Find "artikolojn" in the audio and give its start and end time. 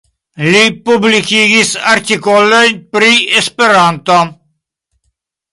1.91-2.81